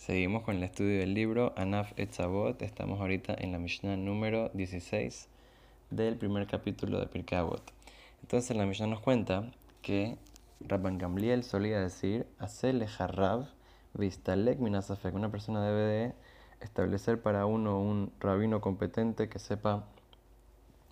Seguimos 0.00 0.44
con 0.44 0.56
el 0.56 0.62
estudio 0.62 0.98
del 0.98 1.12
libro 1.12 1.52
Anaf 1.58 1.92
Etzavot. 1.98 2.62
Estamos 2.62 3.02
ahorita 3.02 3.34
en 3.36 3.52
la 3.52 3.58
Mishnah 3.58 3.98
número 3.98 4.48
16 4.54 5.28
del 5.90 6.16
primer 6.16 6.46
capítulo 6.46 6.98
de 6.98 7.06
Pirkei. 7.06 7.44
Entonces 8.22 8.56
la 8.56 8.64
Mishnah 8.64 8.86
nos 8.86 9.00
cuenta 9.00 9.50
que 9.82 10.16
Rabban 10.60 10.96
Gamliel 10.96 11.44
solía 11.44 11.80
decir 11.80 12.26
Hacele 12.38 12.88
harrab 12.98 13.48
vistalek 13.92 14.58
minasafek. 14.58 15.14
Una 15.14 15.30
persona 15.30 15.62
debe 15.62 15.82
de 15.82 16.14
establecer 16.62 17.20
para 17.20 17.44
uno 17.44 17.78
un 17.78 18.10
rabino 18.20 18.62
competente 18.62 19.28
que 19.28 19.38
sepa 19.38 19.84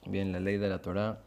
bien 0.04 0.32
la 0.32 0.40
ley 0.40 0.58
de 0.58 0.68
la 0.68 0.82
Torah, 0.82 1.22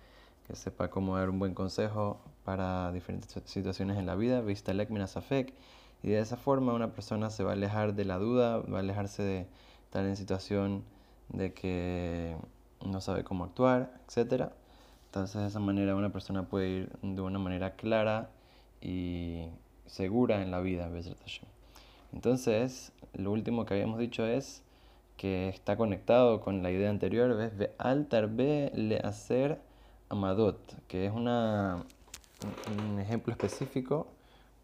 que 0.46 0.56
sepa 0.56 0.92
cómo 0.92 1.18
dar 1.18 1.32
un 1.32 1.40
buen 1.40 1.56
consejo 1.56 2.22
para 2.44 2.92
diferentes 2.92 3.36
situaciones 3.46 3.98
en 3.98 4.06
la 4.06 4.14
vida. 4.14 4.42
Vistalek 4.42 4.92
minasafek 4.92 5.56
y 6.04 6.10
de 6.10 6.20
esa 6.20 6.38
forma 6.38 6.74
una 6.74 6.94
persona 6.94 7.30
se 7.30 7.44
va 7.44 7.52
a 7.52 7.54
alejar 7.54 7.94
de 7.94 8.06
la 8.06 8.18
duda, 8.18 8.58
va 8.58 8.78
a 8.78 8.80
alejarse 8.82 9.24
de 9.24 9.48
estar 9.86 10.06
en 10.06 10.16
situación 10.16 10.84
de 11.30 11.54
que 11.54 12.36
no 12.86 13.02
sabe 13.02 13.24
cómo 13.24 13.44
actuar, 13.44 13.94
etc. 14.08 14.50
Entonces 15.06 15.42
de 15.42 15.48
esa 15.48 15.60
manera 15.60 15.96
una 15.96 16.12
persona 16.12 16.44
puede 16.44 16.70
ir 16.70 16.90
de 17.02 17.22
una 17.22 17.40
manera 17.40 17.76
clara 17.76 18.30
y 18.82 19.46
segura 19.86 20.42
en 20.42 20.52
la 20.52 20.60
vida. 20.60 20.90
Entonces, 22.14 22.92
lo 23.14 23.32
último 23.32 23.66
que 23.66 23.76
habíamos 23.76 24.00
dicho 24.00 24.26
es 24.26 24.64
que 25.18 25.50
está 25.50 25.78
conectado 25.78 26.42
con 26.42 26.64
la 26.64 26.72
idea 26.72 26.90
anterior, 26.90 27.36
¿ves? 27.36 27.56
Ve 27.56 27.72
altar 27.78 28.28
be 28.30 28.72
le 28.74 28.98
hacer 29.00 29.60
amadot, 30.10 30.58
que 30.88 31.06
es 31.06 31.12
un 31.14 31.28
ejemplo 33.00 33.32
específico 33.32 34.08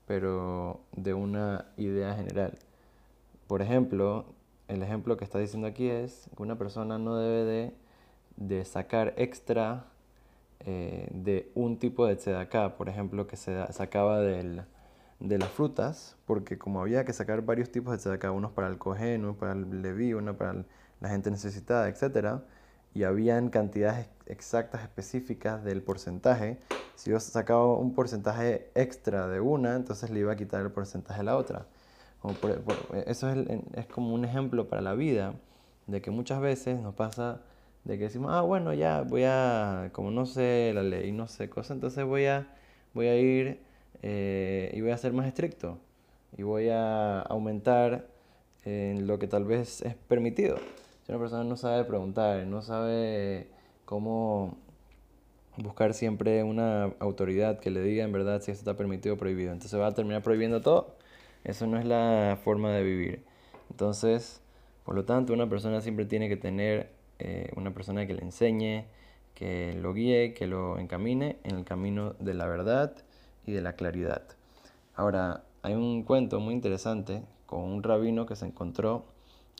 pero 0.07 0.79
de 0.95 1.13
una 1.13 1.65
idea 1.75 2.15
general. 2.15 2.57
Por 3.47 3.61
ejemplo, 3.61 4.25
el 4.67 4.81
ejemplo 4.81 5.17
que 5.17 5.25
está 5.25 5.37
diciendo 5.37 5.67
aquí 5.67 5.89
es 5.89 6.29
que 6.35 6.41
una 6.41 6.57
persona 6.57 6.97
no 6.97 7.17
debe 7.17 7.73
de, 8.37 8.65
sacar 8.65 9.13
extra 9.17 9.85
eh, 10.61 11.09
de 11.11 11.51
un 11.55 11.77
tipo 11.77 12.05
de 12.07 12.15
tzedaká, 12.15 12.77
por 12.77 12.89
ejemplo, 12.89 13.27
que 13.27 13.35
se 13.35 13.71
sacaba 13.73 14.19
de 14.21 14.63
las 15.19 15.49
frutas, 15.49 16.15
porque 16.25 16.57
como 16.57 16.81
había 16.81 17.05
que 17.05 17.13
sacar 17.13 17.41
varios 17.43 17.69
tipos 17.71 17.91
de 17.91 17.97
tzedaká, 17.97 18.31
unos 18.31 18.51
para 18.51 18.67
el 18.67 18.77
cohen, 18.77 19.25
uno 19.25 19.35
para 19.35 19.53
el 19.53 19.81
leví, 19.81 20.13
uno 20.13 20.35
para 20.37 20.63
la 21.01 21.09
gente 21.09 21.29
necesitada, 21.29 21.89
etc., 21.89 22.41
y 22.93 23.03
habían 23.03 23.49
cantidades 23.49 24.07
exactas, 24.25 24.81
específicas 24.81 25.63
del 25.63 25.83
porcentaje, 25.83 26.57
si 26.97 27.11
yo 27.11 27.19
sacaba 27.19 27.75
un 27.75 27.93
porcentaje 27.93 28.71
extra 28.73 29.27
de 29.27 29.39
una, 29.39 29.75
entonces 29.75 30.09
le 30.09 30.19
iba 30.21 30.33
a 30.33 30.35
quitar 30.35 30.63
el 30.63 30.71
porcentaje 30.71 31.19
de 31.19 31.25
la 31.25 31.37
otra. 31.37 31.67
eso 33.05 33.29
es, 33.29 33.37
es, 33.73 33.85
como 33.85 34.13
un 34.15 34.25
ejemplo 34.25 34.67
para 34.67 34.81
la 34.81 34.95
vida, 34.95 35.35
de 35.85 36.01
que 36.01 36.09
muchas 36.11 36.41
veces 36.41 36.79
nos 36.81 36.95
pasa 36.95 37.41
de 37.83 37.97
que 37.99 38.05
decimos, 38.05 38.31
ah, 38.33 38.41
bueno, 38.41 38.73
ya 38.73 39.03
voy 39.03 39.23
a, 39.25 39.91
como 39.93 40.09
no 40.09 40.25
sé 40.25 40.71
la 40.73 40.81
ley, 40.81 41.11
no 41.11 41.27
sé 41.27 41.49
cosa, 41.49 41.75
entonces 41.75 42.03
voy 42.03 42.25
a, 42.25 42.47
voy 42.95 43.07
a 43.07 43.15
ir 43.15 43.61
eh, 44.01 44.71
y 44.73 44.81
voy 44.81 44.91
a 44.91 44.97
ser 44.97 45.13
más 45.13 45.27
estricto 45.27 45.77
y 46.35 46.41
voy 46.43 46.69
a 46.69 47.21
aumentar 47.21 48.07
en 48.65 49.05
lo 49.05 49.19
que 49.19 49.27
tal 49.27 49.45
vez 49.45 49.83
es 49.83 49.95
permitido. 49.95 50.57
Si 51.05 51.11
una 51.11 51.19
persona 51.19 51.43
no 51.43 51.57
sabe 51.57 51.83
preguntar, 51.85 52.45
no 52.47 52.63
sabe 52.63 53.47
cómo 53.85 54.57
buscar 55.57 55.93
siempre 55.93 56.43
una 56.43 56.93
autoridad 56.99 57.59
que 57.59 57.71
le 57.71 57.81
diga 57.81 58.03
en 58.03 58.11
verdad 58.11 58.41
si 58.41 58.51
esto 58.51 58.61
está 58.61 58.77
permitido 58.77 59.15
o 59.15 59.17
prohibido. 59.17 59.51
Entonces 59.51 59.79
va 59.79 59.87
a 59.87 59.93
terminar 59.93 60.21
prohibiendo 60.21 60.61
todo. 60.61 60.95
Eso 61.43 61.67
no 61.67 61.77
es 61.79 61.85
la 61.85 62.39
forma 62.43 62.71
de 62.71 62.83
vivir. 62.83 63.23
Entonces, 63.69 64.41
por 64.83 64.95
lo 64.95 65.05
tanto, 65.05 65.33
una 65.33 65.49
persona 65.49 65.81
siempre 65.81 66.05
tiene 66.05 66.29
que 66.29 66.37
tener 66.37 66.89
eh, 67.19 67.51
una 67.55 67.73
persona 67.73 68.05
que 68.05 68.13
le 68.13 68.21
enseñe, 68.21 68.85
que 69.33 69.73
lo 69.81 69.93
guíe, 69.93 70.33
que 70.33 70.47
lo 70.47 70.79
encamine 70.79 71.37
en 71.43 71.57
el 71.57 71.65
camino 71.65 72.15
de 72.19 72.33
la 72.33 72.47
verdad 72.47 72.93
y 73.45 73.51
de 73.51 73.61
la 73.61 73.73
claridad. 73.73 74.23
Ahora, 74.95 75.43
hay 75.61 75.73
un 75.73 76.03
cuento 76.03 76.39
muy 76.39 76.53
interesante 76.53 77.21
con 77.45 77.61
un 77.61 77.83
rabino 77.83 78.25
que 78.25 78.35
se 78.35 78.45
encontró 78.45 79.05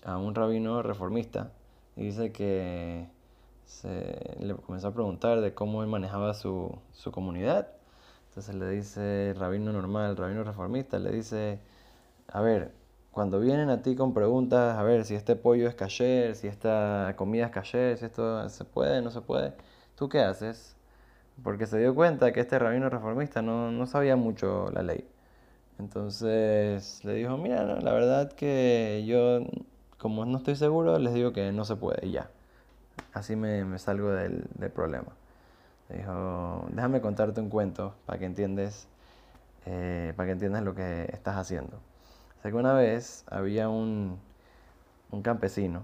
a 0.03 0.17
un 0.17 0.35
rabino 0.35 0.81
reformista 0.81 1.51
y 1.95 2.03
dice 2.03 2.31
que 2.31 3.07
se 3.67 4.37
le 4.39 4.55
comenzó 4.55 4.87
a 4.89 4.93
preguntar 4.93 5.41
de 5.41 5.53
cómo 5.53 5.83
él 5.83 5.89
manejaba 5.89 6.33
su, 6.33 6.79
su 6.93 7.11
comunidad. 7.11 7.69
Entonces 8.29 8.55
le 8.55 8.69
dice, 8.69 9.35
rabino 9.37 9.73
normal, 9.73 10.17
rabino 10.17 10.43
reformista, 10.43 10.99
le 10.99 11.11
dice, 11.11 11.59
a 12.29 12.41
ver, 12.41 12.73
cuando 13.11 13.39
vienen 13.39 13.69
a 13.69 13.81
ti 13.83 13.95
con 13.95 14.13
preguntas, 14.13 14.77
a 14.77 14.83
ver 14.83 15.05
si 15.05 15.15
este 15.15 15.35
pollo 15.35 15.67
es 15.67 15.75
kasher, 15.75 16.35
si 16.35 16.47
esta 16.47 17.15
comida 17.17 17.45
es 17.47 17.51
kasher, 17.51 17.97
si 17.97 18.05
esto 18.05 18.47
se 18.49 18.65
puede, 18.65 19.01
no 19.01 19.11
se 19.11 19.21
puede, 19.21 19.53
¿tú 19.95 20.09
qué 20.09 20.21
haces? 20.21 20.75
Porque 21.43 21.67
se 21.67 21.79
dio 21.79 21.95
cuenta 21.95 22.33
que 22.33 22.41
este 22.41 22.59
rabino 22.59 22.89
reformista 22.89 23.41
no, 23.41 23.71
no 23.71 23.87
sabía 23.87 24.15
mucho 24.15 24.71
la 24.71 24.83
ley. 24.83 25.07
Entonces 25.79 27.03
le 27.05 27.13
dijo, 27.15 27.37
mira, 27.37 27.63
la 27.65 27.93
verdad 27.93 28.31
que 28.33 29.03
yo, 29.07 29.41
como 29.99 30.25
no 30.25 30.37
estoy 30.37 30.55
seguro, 30.55 30.99
les 30.99 31.13
digo 31.13 31.33
que 31.33 31.51
no 31.51 31.65
se 31.65 31.75
puede 31.75 32.07
y 32.07 32.11
ya 32.13 32.29
así 33.13 33.35
me, 33.35 33.77
salgo 33.79 34.11
del, 34.11 34.47
problema. 34.73 35.13
dijo, 35.89 36.65
déjame 36.71 37.01
contarte 37.01 37.41
un 37.41 37.49
cuento 37.49 37.95
para 38.05 38.19
que 38.19 38.25
entiendes, 38.25 38.87
eh, 39.65 40.13
para 40.15 40.27
que 40.27 40.33
entiendas 40.33 40.63
lo 40.63 40.75
que 40.75 41.09
estás 41.13 41.37
haciendo. 41.37 41.79
O 42.39 42.49
que 42.49 42.53
una 42.53 42.73
vez 42.73 43.25
había 43.29 43.69
un, 43.69 44.19
campesino 45.23 45.81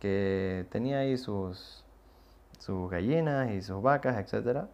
que 0.00 0.66
tenía 0.70 1.00
ahí 1.00 1.16
sus, 1.16 1.84
sus 2.58 2.90
gallinas 2.90 3.50
y 3.50 3.62
sus 3.62 3.82
vacas, 3.82 4.16
etc. 4.16 4.66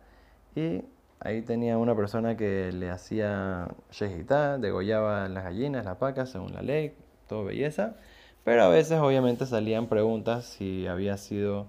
Y 0.55 0.85
ahí 1.21 1.43
tenía 1.43 1.79
una 1.79 1.97
persona 1.97 2.37
que 2.37 2.71
le 2.73 2.91
hacía 2.91 3.69
shejitá, 3.91 4.59
degollaba 4.59 5.29
las 5.29 5.45
gallinas, 5.45 5.85
las 5.85 5.99
vacas, 5.99 6.31
según 6.31 6.53
la 6.53 6.63
ley, 6.63 6.95
todo 7.27 7.45
belleza. 7.45 7.97
Pero 8.45 8.63
a 8.63 8.69
veces 8.69 9.01
obviamente 9.01 9.47
salían 9.47 9.87
preguntas 9.87 10.45
si 10.45 10.87
había 10.87 11.17
sido 11.17 11.67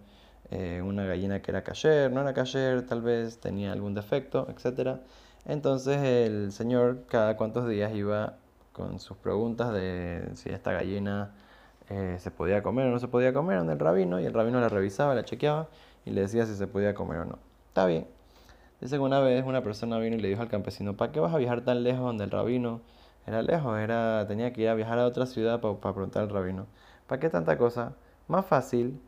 eh, 0.51 0.81
una 0.83 1.05
gallina 1.05 1.41
que 1.41 1.51
era 1.51 1.63
cayer, 1.63 2.11
no 2.11 2.21
era 2.21 2.33
cayer, 2.33 2.85
tal 2.85 3.01
vez 3.01 3.39
tenía 3.39 3.71
algún 3.71 3.93
defecto, 3.93 4.47
etc. 4.49 4.99
Entonces 5.45 5.97
el 6.03 6.51
señor 6.51 7.05
cada 7.07 7.37
cuantos 7.37 7.67
días 7.67 7.95
iba 7.95 8.37
con 8.73 8.99
sus 8.99 9.15
preguntas 9.17 9.73
de 9.73 10.29
si 10.35 10.49
esta 10.49 10.73
gallina 10.73 11.31
eh, 11.89 12.17
se 12.19 12.29
podía 12.29 12.61
comer 12.61 12.87
o 12.87 12.91
no 12.91 12.99
se 12.99 13.07
podía 13.07 13.31
comer 13.33 13.59
en 13.59 13.69
el 13.69 13.79
rabino 13.79 14.19
y 14.19 14.25
el 14.25 14.33
rabino 14.33 14.59
la 14.59 14.67
revisaba, 14.69 15.15
la 15.15 15.23
chequeaba 15.23 15.69
y 16.03 16.11
le 16.11 16.21
decía 16.21 16.45
si 16.45 16.55
se 16.55 16.67
podía 16.67 16.93
comer 16.93 17.19
o 17.19 17.25
no. 17.25 17.39
Está 17.69 17.85
bien. 17.85 18.07
Dice 18.81 18.97
que 18.97 19.01
una 19.01 19.21
vez 19.21 19.45
una 19.45 19.63
persona 19.63 19.97
vino 19.99 20.17
y 20.17 20.19
le 20.19 20.27
dijo 20.27 20.41
al 20.41 20.49
campesino, 20.49 20.97
¿para 20.97 21.11
qué 21.13 21.21
vas 21.21 21.33
a 21.33 21.37
viajar 21.37 21.61
tan 21.61 21.83
lejos 21.83 22.01
donde 22.01 22.25
el 22.25 22.31
rabino 22.31 22.81
era 23.27 23.41
lejos, 23.41 23.77
era, 23.79 24.25
tenía 24.27 24.53
que 24.53 24.61
ir 24.61 24.69
a 24.69 24.75
viajar 24.75 24.99
a 24.99 25.05
otra 25.07 25.25
ciudad 25.25 25.59
para 25.61 25.75
preguntar 25.93 26.23
al 26.23 26.29
rabino. 26.29 26.67
¿Para 27.07 27.19
qué 27.19 27.29
tanta 27.29 27.57
cosa? 27.57 27.93
Más 28.27 28.45
fácil, 28.45 29.01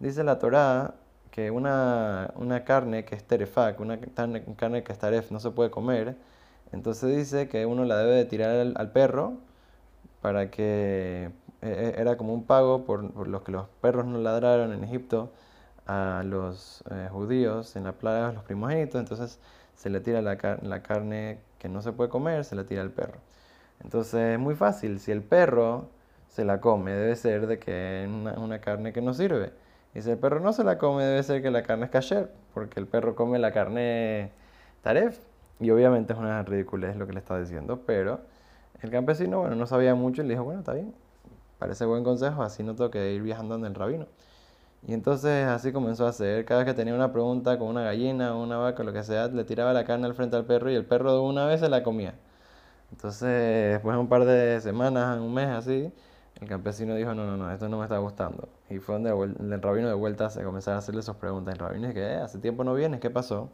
dice 0.00 0.24
la 0.24 0.38
Torá, 0.38 0.94
que 1.30 1.50
una, 1.50 2.32
una 2.36 2.64
carne 2.64 3.04
que 3.04 3.14
es 3.14 3.24
terefak, 3.24 3.80
una 3.80 3.98
carne 4.56 4.82
que 4.82 4.92
es 4.92 4.98
taref, 4.98 5.30
no 5.30 5.40
se 5.40 5.50
puede 5.50 5.70
comer. 5.70 6.16
Entonces 6.72 7.16
dice 7.16 7.48
que 7.48 7.66
uno 7.66 7.84
la 7.84 7.98
debe 7.98 8.14
de 8.14 8.24
tirar 8.24 8.50
al, 8.76 8.92
perro 8.92 9.34
para 10.22 10.50
que 10.50 11.30
e, 11.62 11.68
e, 11.68 12.00
era 12.00 12.16
como 12.16 12.34
un 12.34 12.44
pago 12.46 12.84
por, 12.84 13.12
por, 13.12 13.28
los 13.28 13.42
que 13.42 13.52
los 13.52 13.68
perros 13.80 14.06
no 14.06 14.18
ladraron 14.18 14.72
en 14.72 14.84
Egipto 14.84 15.32
a 15.86 16.22
los 16.24 16.84
eh, 16.90 17.08
judíos 17.10 17.76
en 17.76 17.84
la 17.84 17.92
plaga 17.92 18.28
de 18.28 18.34
los 18.34 18.44
primogénitos. 18.44 19.00
Entonces 19.00 19.38
se 19.76 19.90
le 19.90 20.00
tira 20.00 20.22
la, 20.22 20.36
la 20.62 20.82
carne 20.82 21.40
que 21.58 21.68
no 21.68 21.82
se 21.82 21.92
puede 21.92 22.10
comer, 22.10 22.44
se 22.44 22.56
le 22.56 22.64
tira 22.64 22.82
al 22.82 22.90
perro. 22.90 23.20
Entonces 23.82 24.34
es 24.34 24.38
muy 24.38 24.54
fácil, 24.54 25.00
si 25.00 25.10
el 25.12 25.22
perro 25.22 25.88
se 26.28 26.44
la 26.44 26.60
come, 26.60 26.92
debe 26.92 27.16
ser 27.16 27.46
de 27.46 27.58
que 27.58 28.04
es 28.04 28.08
una, 28.08 28.60
carne 28.60 28.92
que 28.92 29.02
no 29.02 29.14
sirve. 29.14 29.52
Y 29.94 30.02
si 30.02 30.10
el 30.10 30.18
perro 30.18 30.40
no 30.40 30.52
se 30.52 30.64
la 30.64 30.78
come, 30.78 31.04
debe 31.04 31.22
ser 31.22 31.42
que 31.42 31.50
la 31.50 31.62
carne 31.62 31.86
es 31.86 31.90
kasher, 31.90 32.30
porque 32.54 32.78
el 32.80 32.86
perro 32.86 33.14
come 33.16 33.38
la 33.38 33.52
carne 33.52 34.30
taref. 34.82 35.18
Y 35.60 35.70
obviamente 35.70 36.12
es 36.12 36.18
una 36.18 36.42
ridiculez 36.42 36.96
lo 36.96 37.06
que 37.06 37.12
le 37.12 37.18
está 37.18 37.38
diciendo, 37.38 37.82
pero 37.86 38.20
el 38.82 38.90
campesino, 38.90 39.40
bueno, 39.40 39.56
no 39.56 39.66
sabía 39.66 39.94
mucho 39.94 40.22
y 40.22 40.26
le 40.26 40.34
dijo, 40.34 40.44
bueno, 40.44 40.60
está 40.60 40.72
bien, 40.72 40.94
parece 41.58 41.84
buen 41.84 42.04
consejo, 42.04 42.42
así 42.42 42.62
no 42.62 42.74
tengo 42.74 42.90
que 42.90 43.12
ir 43.12 43.22
viajando 43.22 43.56
en 43.56 43.64
el 43.66 43.74
rabino. 43.74 44.06
Y 44.86 44.94
entonces 44.94 45.46
así 45.46 45.72
comenzó 45.72 46.06
a 46.06 46.10
hacer, 46.10 46.44
cada 46.46 46.60
vez 46.64 46.72
que 46.72 46.74
tenía 46.74 46.94
una 46.94 47.12
pregunta 47.12 47.58
con 47.58 47.68
una 47.68 47.82
gallina 47.82 48.34
una 48.34 48.56
vaca, 48.56 48.82
lo 48.82 48.92
que 48.92 49.02
sea, 49.04 49.28
le 49.28 49.44
tiraba 49.44 49.72
la 49.74 49.84
carne 49.84 50.06
al 50.06 50.14
frente 50.14 50.36
al 50.36 50.46
perro 50.46 50.70
y 50.70 50.74
el 50.74 50.86
perro 50.86 51.12
de 51.12 51.20
una 51.20 51.44
vez 51.46 51.60
se 51.60 51.68
la 51.68 51.82
comía. 51.82 52.14
Entonces, 52.92 53.72
después 53.72 53.94
de 53.94 54.00
un 54.00 54.08
par 54.08 54.24
de 54.24 54.60
semanas, 54.60 55.18
un 55.20 55.32
mes 55.32 55.48
así, 55.48 55.92
el 56.40 56.48
campesino 56.48 56.94
dijo, 56.94 57.14
no, 57.14 57.26
no, 57.26 57.36
no, 57.36 57.50
esto 57.52 57.68
no 57.68 57.78
me 57.78 57.84
está 57.84 57.98
gustando. 57.98 58.48
Y 58.68 58.78
fue 58.78 58.98
donde 58.98 59.10
el, 59.10 59.62
rabino 59.62 59.88
de 59.88 59.94
vuelta 59.94 60.30
se 60.30 60.42
comenzó 60.42 60.72
a 60.72 60.78
hacerle 60.78 61.00
esas 61.00 61.16
preguntas. 61.16 61.54
El 61.54 61.60
rabino 61.60 61.88
dice, 61.88 62.00
¿qué? 62.00 62.14
Hace 62.14 62.38
tiempo 62.38 62.64
no 62.64 62.74
vienes, 62.74 63.00
¿qué 63.00 63.10
pasó? 63.10 63.50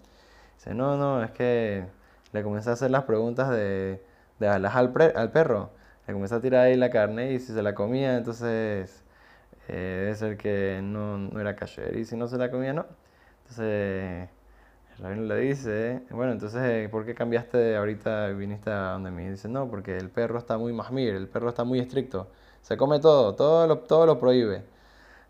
Dice, 0.56 0.74
no, 0.74 0.96
no, 0.96 1.22
es 1.22 1.30
que 1.32 1.86
le 2.32 2.42
comencé 2.42 2.70
a 2.70 2.74
hacer 2.74 2.90
las 2.90 3.04
preguntas 3.04 3.50
de, 3.50 4.02
de 4.38 4.48
al, 4.48 4.64
al 4.66 4.92
perro. 5.32 5.70
le 6.06 6.12
comenzó 6.14 6.36
a 6.36 6.40
tirar 6.40 6.66
ahí 6.66 6.76
la 6.76 6.90
carne 6.90 7.32
y 7.32 7.40
si 7.40 7.52
se 7.52 7.62
la 7.62 7.74
comía, 7.74 8.16
entonces 8.16 9.04
eh, 9.68 9.98
debe 10.00 10.14
ser 10.14 10.36
que 10.36 10.80
no, 10.82 11.18
no 11.18 11.40
era 11.40 11.56
kasher. 11.56 11.96
Y 11.96 12.04
si 12.04 12.16
no 12.16 12.28
se 12.28 12.38
la 12.38 12.50
comía, 12.50 12.72
no. 12.72 12.86
Entonces 13.42 14.28
rabino 14.98 15.22
le 15.22 15.36
dice, 15.40 16.02
bueno, 16.10 16.32
entonces, 16.32 16.88
¿por 16.90 17.04
qué 17.04 17.14
cambiaste 17.14 17.76
ahorita 17.76 18.28
viniste 18.28 18.70
a 18.70 18.92
donde 18.92 19.10
mí? 19.10 19.28
Dice, 19.28 19.48
no, 19.48 19.68
porque 19.68 19.96
el 19.96 20.10
perro 20.10 20.38
está 20.38 20.58
muy 20.58 20.72
mahmir, 20.72 21.14
el 21.14 21.28
perro 21.28 21.48
está 21.48 21.64
muy 21.64 21.78
estricto. 21.78 22.28
Se 22.62 22.76
come 22.76 22.98
todo, 23.00 23.34
todo 23.34 23.66
lo, 23.66 23.78
todo 23.80 24.06
lo 24.06 24.18
prohíbe. 24.18 24.64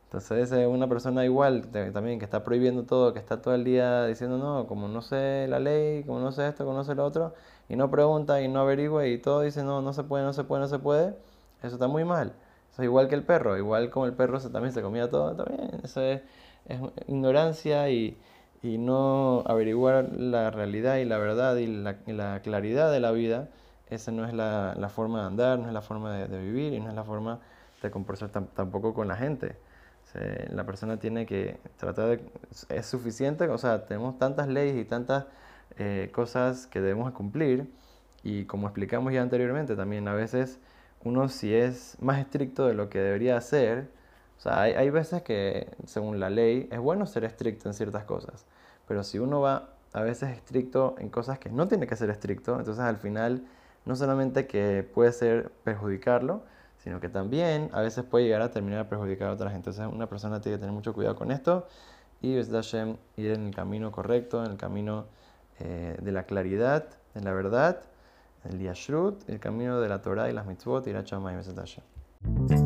Entonces 0.04 0.52
es 0.52 0.66
una 0.66 0.88
persona 0.88 1.24
igual 1.24 1.66
también 1.92 2.18
que 2.18 2.24
está 2.24 2.44
prohibiendo 2.44 2.84
todo, 2.84 3.12
que 3.12 3.18
está 3.18 3.42
todo 3.42 3.54
el 3.54 3.64
día 3.64 4.06
diciendo, 4.06 4.38
no, 4.38 4.66
como 4.66 4.88
no 4.88 5.02
sé 5.02 5.46
la 5.48 5.58
ley, 5.58 6.04
como 6.04 6.20
no 6.20 6.32
sé 6.32 6.48
esto, 6.48 6.64
como 6.64 6.76
no 6.76 6.84
sé 6.84 6.94
lo 6.94 7.04
otro, 7.04 7.34
y 7.68 7.76
no 7.76 7.90
pregunta 7.90 8.40
y 8.40 8.48
no 8.48 8.60
averigua 8.60 9.06
y 9.06 9.18
todo 9.18 9.42
dice, 9.42 9.64
no, 9.64 9.82
no 9.82 9.92
se 9.92 10.04
puede, 10.04 10.24
no 10.24 10.32
se 10.32 10.44
puede, 10.44 10.62
no 10.62 10.68
se 10.68 10.78
puede, 10.78 11.16
eso 11.62 11.74
está 11.74 11.88
muy 11.88 12.04
mal. 12.04 12.34
Eso 12.72 12.82
es 12.82 12.86
igual 12.86 13.08
que 13.08 13.16
el 13.16 13.24
perro, 13.24 13.56
igual 13.56 13.90
como 13.90 14.06
el 14.06 14.12
perro 14.14 14.38
se, 14.40 14.50
también 14.50 14.72
se 14.72 14.82
comía 14.82 15.10
todo, 15.10 15.34
también. 15.34 15.80
Eso 15.82 16.00
es, 16.00 16.22
es 16.66 16.80
ignorancia 17.08 17.90
y, 17.90 18.16
y, 18.62 18.78
no 18.78 19.42
averiguar 19.46 20.12
la 20.16 20.50
realidad 20.50 20.96
y 20.96 21.04
la 21.04 21.18
verdad 21.18 21.56
y 21.56 21.66
la, 21.66 21.96
la, 22.06 22.40
claridad 22.40 22.90
de 22.92 23.00
la 23.00 23.12
vida. 23.12 23.48
Esa 23.88 24.10
no 24.10 24.26
es 24.26 24.34
la, 24.34 24.74
la, 24.76 24.88
forma 24.88 25.20
de 25.20 25.26
andar, 25.26 25.58
no 25.58 25.68
es 25.68 25.72
la 25.72 25.82
forma 25.82 26.12
de, 26.16 26.28
de, 26.28 26.40
vivir 26.42 26.72
y 26.72 26.80
no 26.80 26.88
es 26.88 26.94
la 26.94 27.04
forma 27.04 27.40
de 27.82 27.90
comportarse 27.90 28.40
tampoco 28.54 28.94
con 28.94 29.08
la 29.08 29.16
gente 29.16 29.56
la 30.50 30.64
persona 30.64 30.98
tiene 30.98 31.26
que 31.26 31.58
tratar 31.76 32.08
de... 32.08 32.20
Es 32.68 32.86
suficiente, 32.86 33.48
o 33.48 33.58
sea, 33.58 33.86
tenemos 33.86 34.18
tantas 34.18 34.48
leyes 34.48 34.76
y 34.76 34.84
tantas 34.84 35.26
eh, 35.78 36.10
cosas 36.12 36.66
que 36.66 36.80
debemos 36.80 37.12
cumplir 37.12 37.70
y 38.22 38.44
como 38.44 38.66
explicamos 38.66 39.12
ya 39.12 39.22
anteriormente 39.22 39.76
también, 39.76 40.08
a 40.08 40.14
veces 40.14 40.58
uno 41.04 41.28
si 41.28 41.54
es 41.54 41.96
más 42.00 42.18
estricto 42.18 42.66
de 42.66 42.74
lo 42.74 42.88
que 42.88 42.98
debería 42.98 43.36
hacer, 43.36 43.88
o 44.38 44.40
sea, 44.40 44.60
hay, 44.60 44.72
hay 44.72 44.90
veces 44.90 45.22
que 45.22 45.70
según 45.86 46.20
la 46.20 46.30
ley 46.30 46.68
es 46.70 46.78
bueno 46.78 47.06
ser 47.06 47.24
estricto 47.24 47.68
en 47.68 47.74
ciertas 47.74 48.04
cosas, 48.04 48.44
pero 48.86 49.02
si 49.02 49.18
uno 49.18 49.40
va 49.40 49.70
a 49.92 50.02
veces 50.02 50.36
estricto 50.36 50.94
en 50.98 51.08
cosas 51.08 51.38
que 51.38 51.48
no 51.48 51.68
tiene 51.68 51.86
que 51.86 51.96
ser 51.96 52.10
estricto, 52.10 52.58
entonces 52.58 52.84
al 52.84 52.98
final 52.98 53.46
no 53.86 53.96
solamente 53.96 54.46
que 54.46 54.82
puede 54.82 55.12
ser 55.12 55.50
perjudicarlo, 55.64 56.42
sino 56.76 57.00
que 57.00 57.08
también 57.08 57.70
a 57.72 57.80
veces 57.80 58.04
puede 58.04 58.26
llegar 58.26 58.42
a 58.42 58.50
terminar 58.50 58.80
a 58.80 58.88
perjudicar 58.88 59.28
a 59.28 59.32
otra 59.32 59.50
gente. 59.50 59.70
Entonces 59.70 59.92
una 59.92 60.08
persona 60.08 60.40
tiene 60.40 60.58
que 60.58 60.60
tener 60.60 60.74
mucho 60.74 60.92
cuidado 60.92 61.16
con 61.16 61.30
esto 61.30 61.66
y 62.20 62.42
Hashem 62.42 62.96
ir 63.16 63.32
en 63.32 63.46
el 63.46 63.54
camino 63.54 63.90
correcto, 63.90 64.44
en 64.44 64.52
el 64.52 64.56
camino 64.56 65.06
eh, 65.60 65.96
de 66.00 66.12
la 66.12 66.24
claridad, 66.24 66.86
de 67.14 67.20
la 67.22 67.32
verdad, 67.32 67.82
el 68.44 68.60
yashrut, 68.60 69.28
el 69.28 69.40
camino 69.40 69.80
de 69.80 69.88
la 69.88 70.02
Torah 70.02 70.28
y 70.28 70.32
las 70.32 70.46
mitzvot, 70.46 70.86
chama 71.04 71.32
y 71.32 71.36
Hashem. 71.36 72.65